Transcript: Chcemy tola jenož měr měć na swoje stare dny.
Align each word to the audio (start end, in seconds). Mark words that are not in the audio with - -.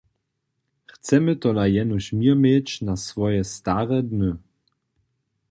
Chcemy 0.87 1.35
tola 1.35 1.65
jenož 1.67 2.11
měr 2.17 2.35
měć 2.43 2.81
na 2.81 2.95
swoje 2.97 3.43
stare 3.43 4.01
dny. 4.03 4.31